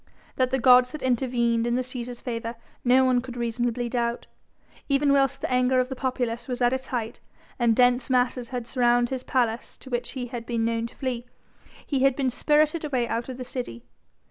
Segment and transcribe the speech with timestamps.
[0.35, 4.25] That the gods had intervened in the Cæsar's favour no one could reasonably doubt.
[4.89, 7.19] Even whilst the anger of the populace was at its height
[7.59, 11.27] and dense masses had surrounded his palace to which he had been known to flee,
[11.85, 13.83] he had been spirited away out of the city.